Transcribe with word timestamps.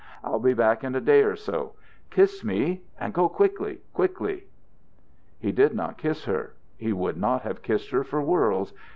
I'll 0.23 0.39
be 0.39 0.55
back 0.55 0.83
in 0.83 0.95
a 0.95 0.99
day 0.99 1.21
or 1.21 1.35
so. 1.35 1.73
Kiss 2.09 2.43
me, 2.43 2.81
and 2.99 3.13
go 3.13 3.29
quickly. 3.29 3.81
Quickly!" 3.93 4.47
He 5.39 5.51
did 5.51 5.75
not 5.75 5.99
kiss 5.99 6.25
her. 6.25 6.53
He 6.75 6.91
would 6.91 7.17
not 7.17 7.43
have 7.43 7.61
kissed 7.61 7.91
her 7.91 8.03
for 8.03 8.19
worlds. 8.19 8.73